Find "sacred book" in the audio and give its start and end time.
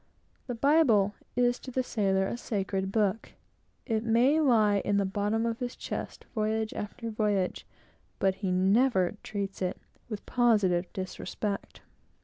2.35-3.33